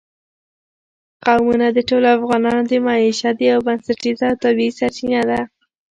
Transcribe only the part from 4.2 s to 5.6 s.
او طبیعي سرچینه ده.